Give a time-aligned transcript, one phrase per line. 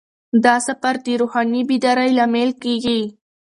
[0.43, 3.01] دا سفر د روحاني بیدارۍ لامل کیږي.